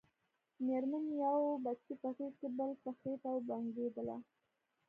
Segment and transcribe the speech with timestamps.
[0.65, 4.17] مېرمن يې يو بچی په غېږ کې بل په خېټه وبنګېدله.